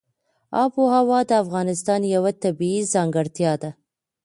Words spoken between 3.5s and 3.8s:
ده.